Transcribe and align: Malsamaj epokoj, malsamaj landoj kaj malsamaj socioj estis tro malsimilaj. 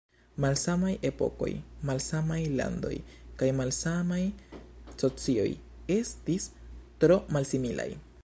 Malsamaj 0.43 0.91
epokoj, 1.09 1.49
malsamaj 1.89 2.37
landoj 2.59 2.93
kaj 3.41 3.49
malsamaj 3.59 4.19
socioj 5.03 5.47
estis 5.97 6.49
tro 7.05 7.19
malsimilaj. 7.37 7.89